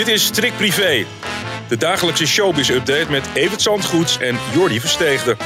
[0.00, 1.04] Dit is Trick Privé,
[1.68, 5.36] de dagelijkse showbiz-update met Evert Zandgoeds en Jordi Versteegde.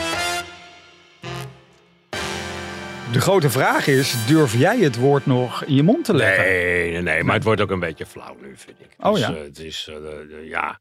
[3.13, 6.45] De grote vraag is, durf jij het woord nog in je mond te leggen?
[6.45, 8.87] Nee, nee, nee, maar het wordt ook een beetje flauw nu, vind ik.
[8.99, 9.35] Oh Dus, ja?
[9.35, 10.81] eh, het is, eh, ja,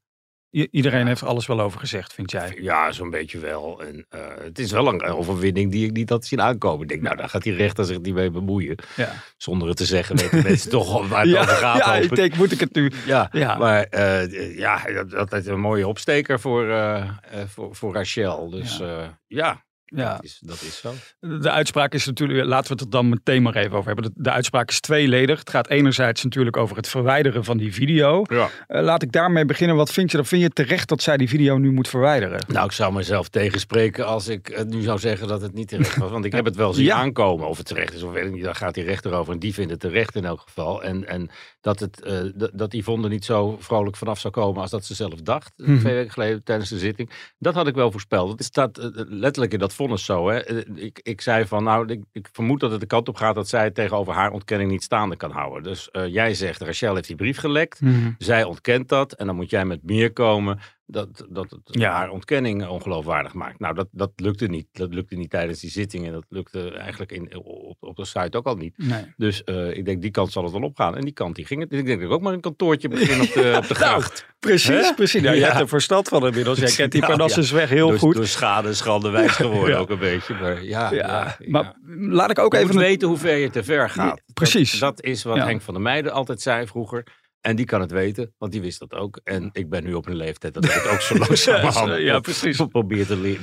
[0.55, 2.57] I- iedereen heeft alles wel over gezegd, vind jij?
[2.61, 3.81] ja zo'n beetje wel.
[3.83, 6.81] En, eh, het is wel een overwinning die ik niet had zien aankomen.
[6.81, 8.75] Ik denk, nou, daar gaat die rechter zich niet mee bemoeien.
[8.95, 11.77] Ja, Zonder het te zeggen weten mensen toch waar het ja, over gaat.
[11.77, 12.91] ja ik denk, moet ik het nu...
[13.05, 13.57] Ja, Ja.
[13.57, 17.09] maar eh, ja, dat, dat is een mooie opsteker voor, eh,
[17.47, 18.49] voor, voor Rachel.
[18.49, 18.81] Dus
[19.27, 19.65] Ja.
[19.95, 20.93] Ja, Dat, is, dat is zo.
[21.19, 24.03] de uitspraak is natuurlijk, laten we het er dan meteen maar even over hebben.
[24.13, 25.39] De, de uitspraak is tweeledig.
[25.39, 28.21] Het gaat enerzijds natuurlijk over het verwijderen van die video.
[28.29, 28.49] Ja.
[28.67, 29.75] Eh, laat ik daarmee beginnen.
[29.75, 30.17] Wat vind je?
[30.17, 32.45] Dan vind je terecht dat zij die video nu moet verwijderen?
[32.47, 35.97] Nou, ik zou mezelf tegenspreken als ik eh, nu zou zeggen dat het niet terecht
[35.97, 36.11] was.
[36.11, 36.95] Want ik heb het wel zien Ja.
[36.95, 37.47] aankomen.
[37.47, 38.43] Of het terecht is of weet ik niet.
[38.43, 39.33] Daar gaat die rechter over.
[39.33, 40.83] En die vindt het terecht in elk geval.
[40.83, 41.29] En, en
[41.61, 44.85] dat, het, eh, d- dat Yvonne er niet zo vrolijk vanaf zou komen als dat
[44.85, 45.51] ze zelf dacht.
[45.57, 45.79] Mhm.
[45.79, 47.09] Twee weken geleden tijdens de zitting.
[47.37, 48.31] Dat had ik wel voorspeld.
[48.31, 50.29] Het staat letterlijk in dat vonnis zo.
[50.29, 50.39] Hè.
[50.39, 53.35] Eh, Ik, ik zei van nou, ik, ik vermoed dat het de kant op gaat
[53.35, 55.63] dat zij tegenover haar ontkenning niet staande kan houden.
[55.63, 57.81] Dus eh, jij zegt, Rachel heeft die brief gelekt.
[57.81, 58.11] Mhm.
[58.17, 61.91] Zij ontkent dat en dan moet jij met meer komen dat, dat het Ja.
[61.91, 63.59] haar ontkenning ongeloofwaardig maakt.
[63.59, 64.67] Nou, dat, dat lukte niet.
[64.71, 68.37] Dat lukte niet tijdens die zitting en dat lukte eigenlijk in, op, op de site
[68.37, 68.73] ook al niet.
[68.77, 69.13] Nee.
[69.17, 70.95] Dus eh, ik denk, die kant zal het wel opgaan.
[70.95, 71.71] En die kant die ging het.
[71.73, 74.25] Ik denk dat ik ook maar een kantoortje begin op de, op de gracht.
[74.39, 75.21] Precies, precies.
[75.21, 75.47] Nou, Ja.
[75.47, 76.59] hebt er verstand van inmiddels.
[76.59, 78.15] Jij kent die Ja, Parnassus weg heel door, goed.
[78.15, 80.33] Door schade schande wijs geworden ook een beetje.
[80.33, 82.73] Maar ja, ja, ja, maar laat ik ook Je even...
[82.73, 84.21] moet weten hoe ver je te ver gaat.
[84.33, 84.71] Precies.
[84.79, 85.37] Dat, dat is wat.
[85.37, 87.07] Henk van der Meijden altijd zei vroeger.
[87.43, 89.19] En die kan het weten, want die wist dat ook.
[89.23, 92.61] En ik ben nu op een leeftijd dat ik het ook zo langzamerhand Ja, precies.
[92.71, 93.37] probeer te, le-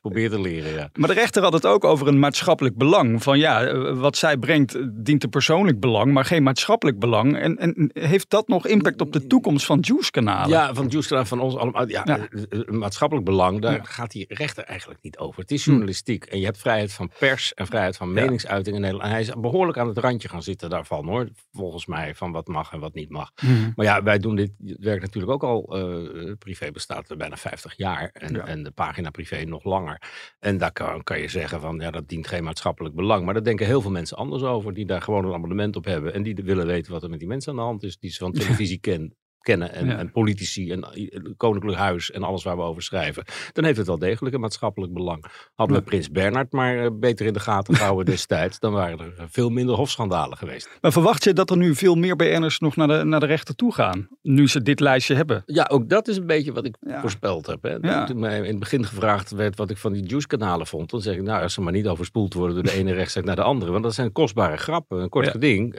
[0.00, 0.72] probeer te leren.
[0.72, 0.88] Ja.
[0.92, 3.22] Maar de rechter had het ook over een maatschappelijk belang.
[3.22, 7.36] Van ja, eh, wat zij brengt eh, dient een persoonlijk belang, maar geen maatschappelijk belang.
[7.38, 10.48] En, en heeft dat nog impact op de toekomst van Juice-kanalen?
[10.48, 11.88] Ja, van Juice van ons allemaal.
[11.88, 12.28] Ja, Ja.
[12.48, 13.78] eh, maatschappelijk belang, daar Ja.
[13.78, 13.84] Hm.
[13.84, 15.40] gaat die rechter eigenlijk niet over.
[15.40, 16.24] Het is journalistiek.
[16.24, 19.06] En je hebt vrijheid van pers en vrijheid van meningsuiting in Nederland.
[19.08, 21.28] En hij is behoorlijk aan het randje gaan zitten daarvan hoor.
[21.52, 23.30] Volgens mij, van wat mag en wat niet mag.
[23.44, 23.70] Mhm.
[23.76, 25.76] Maar ja, wij doen dit werk natuurlijk ook al.
[25.78, 28.10] eh, privé bestaat er bijna 50 jaar.
[28.12, 28.46] En, Ja.
[28.46, 30.02] en de pagina privé nog langer.
[30.40, 33.24] En daar kan, kan je zeggen van ja, dat dient geen maatschappelijk belang.
[33.24, 34.74] Maar daar denken heel veel mensen anders over.
[34.74, 36.14] Die daar gewoon een abonnement op hebben.
[36.14, 37.98] En die willen weten wat er met die mensen aan de hand is.
[37.98, 39.72] Die ze van televisie ken- kennen.
[39.72, 39.96] En, Ja.
[39.98, 42.10] en politici en eh, koninklijk huis.
[42.10, 43.24] En alles waar we over schrijven.
[43.52, 45.24] Dan heeft het wel degelijk een maatschappelijk belang.
[45.54, 48.58] Hadden we Prins Bernhard maar eh, beter in de gaten gehouden destijds.
[48.58, 50.78] Dan waren er eh, veel minder hofschandalen geweest.
[50.80, 53.54] Maar verwacht je dat er nu veel meer BN'ers nog naar de, naar de rechter
[53.54, 54.08] toe gaan?
[54.22, 55.42] Nu ze dit lijstje hebben.
[55.46, 57.00] Ja, ook dat is een beetje wat ik Ja.
[57.00, 57.62] voorspeld heb.
[57.62, 57.74] Hè.
[57.80, 58.04] Ja.
[58.04, 61.14] Toen mij in het begin gevraagd werd wat ik van die Juice-kanalen vond, dan zeg
[61.16, 63.70] ik, nou, als ze maar niet overspoeld worden door de ene rechtszaak naar de andere.
[63.72, 64.98] Want dat zijn kostbare grappen.
[65.02, 65.30] Een kort Ja.
[65.30, 65.74] geding.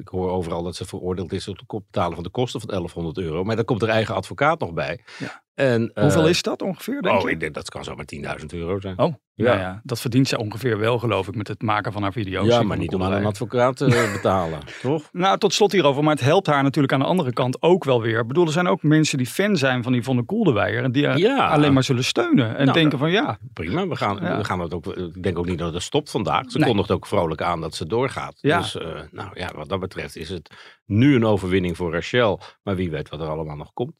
[0.00, 3.18] ik hoor overal dat ze veroordeeld is op het betalen van de kosten van 1100
[3.18, 3.44] euro.
[3.44, 5.00] Maar daar komt er eigen advocaat nog bij.
[5.18, 5.43] Ja.
[5.54, 7.30] En, eh, Hoeveel is dat ongeveer, denk Oh, je?
[7.30, 8.98] ik denk dat kan zomaar 10.000 euro zijn.
[8.98, 9.52] Oh, ja.
[9.54, 9.58] Ja.
[9.60, 12.46] ja, dat verdient ze ongeveer wel, geloof ik, met het maken van haar video's.
[12.46, 15.08] ja, Die maar van niet om aan een advocaat te betalen, toch?
[15.12, 18.02] Nou, tot slot hierover, maar het helpt haar natuurlijk aan de andere kant ook wel
[18.02, 18.20] weer.
[18.20, 21.48] Ik bedoel, er zijn ook mensen die fan zijn van Yvonne Koeldewijer en die Ja.
[21.48, 22.56] alleen maar zullen steunen.
[22.56, 24.36] En Nou, denken van ja, Prima, we gaan, Ja.
[24.36, 24.86] we gaan het ook.
[24.86, 26.50] Ik denk ook niet dat het stopt vandaag.
[26.50, 26.66] Ze Nee.
[26.68, 28.38] kondigt ook vrolijk aan dat ze doorgaat.
[28.40, 28.58] Ja.
[28.58, 30.50] Dus eh, nou ja, wat dat betreft is het
[30.86, 32.40] nu een overwinning voor Rachel.
[32.62, 33.92] Maar wie weet wat er allemaal nog komt.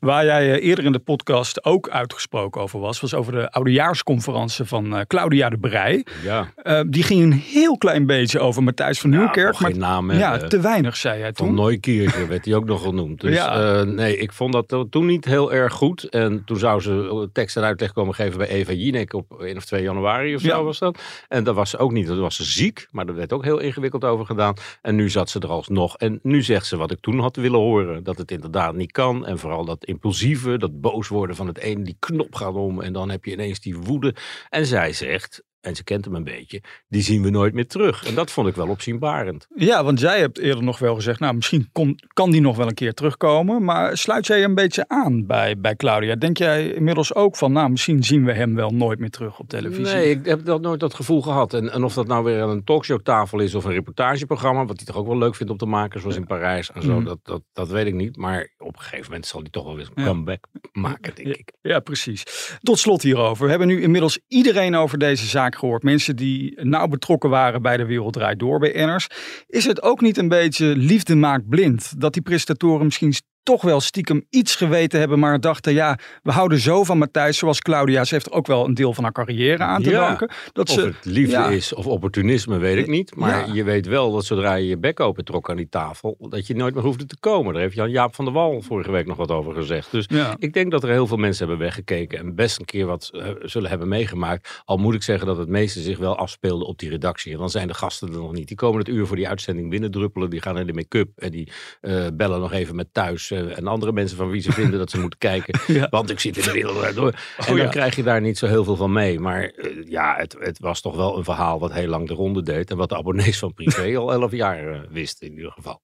[0.00, 4.64] Waar jij eh, eerder in de podcast ook uitgesproken over was, was over de oudejaarsconferentie
[4.64, 6.06] van eh, Claudia de Brij.
[6.24, 9.52] Ja, Eh, die ging een heel klein beetje over Matthijs van Nieuwkerk.
[9.58, 11.54] ja, geen naam ja, te weinig zei Van toen.
[11.54, 13.20] Nooikierke werd hij ook nog genoemd.
[13.20, 13.82] Dus Ja.
[13.84, 16.04] nee, ik vond dat to- toen niet heel erg goed.
[16.04, 19.64] En toen zou ze tekst en uitleg komen geven bij Eva Jinek op 1 of
[19.64, 20.62] 2 januari of zo Ja.
[20.62, 20.98] was dat.
[21.28, 22.06] En dat was ze ook niet.
[22.06, 24.54] Toen was ze ziek, maar daar werd ook heel ingewikkeld over gedaan.
[24.82, 25.96] En nu zat ze er alsnog.
[25.96, 28.02] En nu zegt ze wat ik toen had willen horen.
[28.04, 29.26] Dat het inderdaad niet kan.
[29.26, 31.84] En vooral dat impulsieve, dat boos worden van het een.
[31.84, 34.14] Die knop gaat om en dan heb je ineens die woede.
[34.48, 38.04] En zij zegt, en ze kent hem een beetje, die zien we nooit meer terug.
[38.06, 39.46] En dat vond ik wel opzienbarend.
[39.54, 42.66] Ja, want jij hebt eerder nog wel gezegd, nou misschien kon, kan die nog wel
[42.66, 43.64] een keer terugkomen.
[43.64, 46.14] Maar sluit jij een beetje aan bij, bij Claudia?
[46.14, 49.48] Denk jij inmiddels ook van, nou misschien zien we hem wel nooit meer terug op
[49.48, 49.94] televisie?
[49.94, 51.54] Nee, ik heb dat nooit dat gevoel gehad.
[51.54, 54.86] En, en of dat nou weer aan een talkshowtafel is of een reportageprogramma, wat hij
[54.86, 57.04] toch ook wel leuk vindt om te maken, zoals in Parijs en zo, Mhm.
[57.04, 58.16] dat, dat, dat weet ik niet.
[58.16, 60.08] Maar op een gegeven moment zal hij toch wel weer een Ja.
[60.08, 61.52] comeback maken, denk ik.
[61.60, 62.22] Ja, precies.
[62.62, 63.44] Tot slot hierover.
[63.44, 65.82] We hebben nu inmiddels iedereen over deze zaak gehoord.
[65.82, 69.06] Mensen die nauw betrokken waren bij de Wereld Door bij Enners.
[69.46, 72.00] Is het ook niet een beetje liefde maakt blind?
[72.00, 76.58] Dat die presentatoren misschien toch wel stiekem iets geweten hebben, maar dachten, ja, we houden
[76.58, 78.04] zo van Matthijs, zoals Claudia.
[78.04, 80.06] Ze heeft er ook wel een deel van haar carrière aan te Ja.
[80.08, 80.30] danken.
[80.52, 81.48] Dat Of ze, het liefde ja.
[81.48, 83.16] is of opportunisme, weet ik niet.
[83.16, 83.54] Maar Ja.
[83.54, 86.54] je weet wel dat zodra je je bek open trok aan die tafel, dat je
[86.54, 87.52] nooit meer hoefde te komen.
[87.52, 89.90] Daar heeft Jan Jaap van der Wal vorige week nog wat over gezegd.
[89.90, 90.06] Dus
[90.38, 93.28] ik denk dat er heel veel mensen hebben weggekeken en best een keer wat eh,
[93.42, 94.62] zullen hebben meegemaakt.
[94.64, 97.32] Al moet ik zeggen dat het meeste zich wel afspeelde op die redactie.
[97.32, 98.48] En dan zijn de gasten er nog niet.
[98.48, 100.30] Die komen het uur voor die uitzending binnendruppelen.
[100.30, 103.30] Die gaan naar de make-up en die eh, bellen nog even met thuis.
[103.32, 105.60] Eh, en andere mensen van wie ze vinden dat ze moeten kijken.
[105.72, 105.86] Ja.
[105.90, 107.12] Want ik zit in de wereld door.
[107.36, 107.68] En dan ja.
[107.68, 109.20] krijg je daar niet zo heel veel van mee.
[109.20, 112.42] Maar eh, ja, het, het was toch wel een verhaal wat heel lang de ronde
[112.42, 112.70] deed.
[112.70, 115.80] En wat de abonnees van Privé al elf jaar eh, wisten in ieder geval.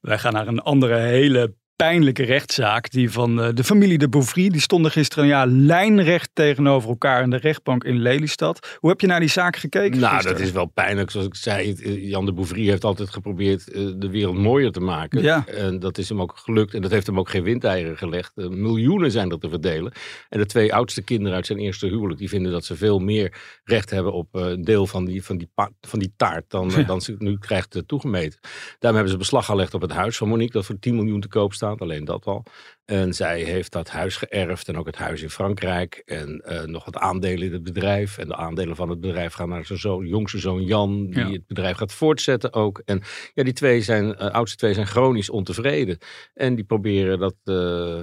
[0.00, 2.90] Wij gaan naar een andere hele pijnlijke rechtszaak.
[2.90, 4.48] Die van eh, de familie de Bouvry.
[4.48, 8.76] Die stonden gisteren ja, lijnrecht tegenover elkaar in de rechtbank in Lelystad.
[8.78, 10.36] Hoe heb je naar die zaak gekeken Nou, gisteren?
[10.36, 11.10] dat is wel pijnlijk.
[11.10, 14.80] Zoals ik zei, eh, Jan de Bouvry heeft altijd geprobeerd eh, de wereld mooier te
[14.80, 15.22] maken.
[15.22, 15.46] Ja.
[15.46, 16.74] En dat is hem ook gelukt.
[16.74, 18.32] En dat heeft hem ook geen windeieren gelegd.
[18.36, 19.92] Miljoenen zijn er te verdelen.
[20.28, 23.32] En de twee oudste kinderen uit zijn eerste huwelijk, die vinden dat ze veel meer
[23.64, 25.48] recht hebben op een deel van die, van die,
[25.80, 28.38] van die taart dan, eh, dan ze nu krijgt toegemeten.
[28.78, 31.28] Daarom hebben ze beslag gelegd op het huis van Monique, dat voor 10 miljoen te
[31.28, 31.69] koop staat.
[31.78, 32.44] Alleen dat al.
[32.84, 36.02] En zij heeft dat huis geërfd en ook het huis in Frankrijk.
[36.04, 38.18] En eh, nog wat aandelen in het bedrijf.
[38.18, 41.30] En de aandelen van het bedrijf gaan naar zijn zoon, jongste zoon Jan, die Ja.
[41.32, 42.82] het bedrijf gaat voortzetten ook.
[42.84, 43.02] En
[43.34, 45.98] ja, die twee zijn, eh, oudste twee zijn chronisch ontevreden.
[46.34, 48.02] En die proberen dat eh,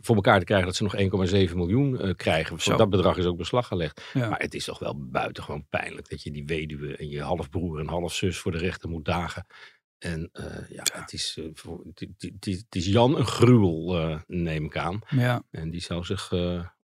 [0.00, 2.58] voor elkaar te krijgen dat ze nog 1,7 miljoen krijgen.
[2.58, 4.02] Voor dat bedrag is ook beslag gelegd.
[4.12, 4.28] Ja.
[4.28, 7.88] Maar het is toch wel buitengewoon pijnlijk dat je die weduwe en je halfbroer en
[7.88, 9.46] halfzus voor de rechter moet dagen.
[10.02, 11.44] En eh, ja, Het, is, eh,
[11.84, 15.00] het- het- het is Jan een gruwel, eh, neem ik aan.
[15.08, 15.42] Ja.
[15.50, 16.32] En die zou zich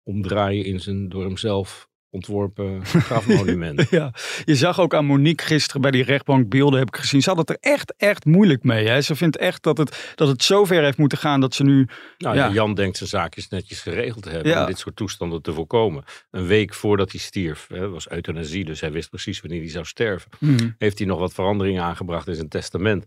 [0.02, 3.82] omdraaien in zijn door hemzelf ontworpen grafmonument.
[3.90, 4.12] Ja,
[4.44, 7.22] je zag ook aan Monique gisteren bij die rechtbank beelden heb ik gezien.
[7.22, 8.86] Ze had het er echt, echt moeilijk mee.
[8.88, 9.00] Hè?
[9.00, 11.88] Ze vindt echt dat het, dat het zover heeft moeten gaan dat ze nu...
[12.18, 12.46] Nou, Ja.
[12.46, 12.52] ja.
[12.52, 14.60] Jan denkt zijn zaakjes netjes geregeld te hebben Ja.
[14.60, 16.04] om dit soort toestanden te voorkomen.
[16.30, 19.84] Een week voordat hij stierf, hè, was euthanasie, dus hij wist precies wanneer hij zou
[19.84, 20.30] sterven.
[20.38, 20.74] Hmm.
[20.78, 23.04] Heeft hij nog wat veranderingen aangebracht in zijn testament.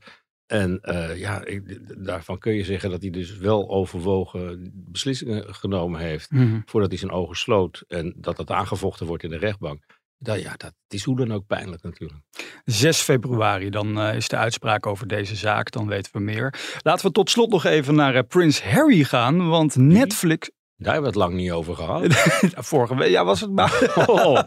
[0.48, 6.00] En eh, ja, ik- daarvan kun je zeggen dat hij dus wel overwogen beslissingen genomen
[6.00, 6.62] heeft Hmm.
[6.66, 7.84] voordat hij zijn ogen sloot.
[7.88, 9.84] En dat dat aangevochten wordt in de rechtbank.
[10.20, 12.20] Dat, ja, dat is hoe dan ook pijnlijk natuurlijk.
[12.66, 15.72] 6 februari, dan eh, is de uitspraak over deze zaak.
[15.72, 16.54] Dan weten we meer.
[16.82, 19.48] Laten we tot slot nog even naar eh, Prins Harry gaan.
[19.50, 20.50] Want Netflix...
[20.80, 22.04] Daar hebben we het lang niet over gehad.
[22.72, 23.94] Vorige week, ja, was het maar.
[24.06, 24.40] Oh.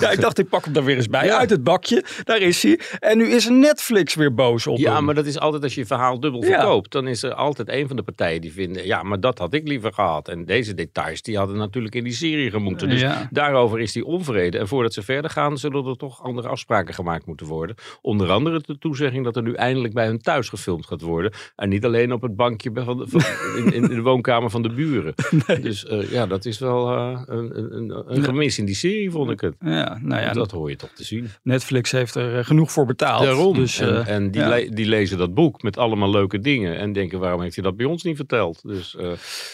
[0.00, 1.24] Ja, ik dacht, ik pak hem er weer eens bij.
[1.26, 1.38] Ja.
[1.38, 2.80] Uit het bakje, daar is hij.
[2.98, 5.04] En nu is Netflix weer boos op Ja, hem.
[5.04, 6.48] maar dat is altijd als je verhaal dubbel Ja.
[6.48, 6.92] verkoopt.
[6.92, 8.86] Dan is er altijd een van de partijen die vinden...
[8.86, 10.28] ja, maar dat had ik liever gehad.
[10.28, 12.88] En deze details, die hadden natuurlijk in die serie gemoeten.
[12.88, 13.28] Dus Ja.
[13.30, 14.58] daarover is die onvrede.
[14.58, 17.76] En voordat ze verder gaan, zullen er toch andere afspraken gemaakt moeten worden.
[18.02, 21.32] Onder andere de toezegging dat er nu eindelijk bij hun thuis gefilmd gaat worden.
[21.56, 23.22] En niet alleen op het bankje bij- van de, van,
[23.56, 25.14] in, in de woonkamer van de buren.
[25.66, 29.30] Dus eh, ja, dat is wel eh, een, een, een, gemis in die serie, vond
[29.30, 29.54] ik het.
[29.60, 31.30] Ja, nou ja, dat hoor je toch te zien.
[31.42, 33.22] Netflix heeft er eh, genoeg voor betaald.
[33.22, 33.54] Daarom.
[33.54, 34.48] Dus, en en die, ja.
[34.48, 36.78] le- die lezen dat boek met allemaal leuke dingen.
[36.78, 38.60] En denken, waarom heeft hij dat bij ons niet verteld?
[38.62, 38.96] Dus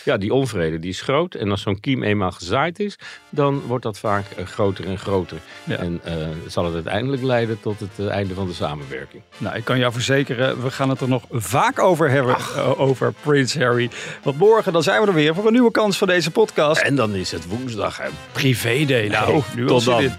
[0.04, 1.34] ja, die onvrede die is groot.
[1.34, 2.98] En als zo'n kiem eenmaal gezaaid is,
[3.30, 5.38] dan wordt dat vaak groter en groter.
[5.64, 5.76] Ja.
[5.76, 6.00] En
[6.46, 9.22] zal het uiteindelijk leiden tot het einde van de samenwerking.
[9.38, 12.36] Nou, ik kan jou verzekeren, we gaan het er nog vaak over hebben,
[12.76, 13.90] over Prince Harry.
[14.22, 16.80] Want morgen dan zijn we er weer voor een nieuwe kans van deze podcast.
[16.82, 17.96] En dan is het woensdag.
[17.96, 18.08] Hè.
[18.32, 19.06] Privé.
[19.08, 20.02] Nou, nu tot al zin dan.
[20.02, 20.12] in.